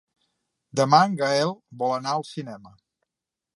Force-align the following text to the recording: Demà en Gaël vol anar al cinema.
Demà 0.81 1.01
en 1.09 1.13
Gaël 1.19 1.53
vol 1.83 1.95
anar 1.99 2.17
al 2.21 2.27
cinema. 2.33 2.75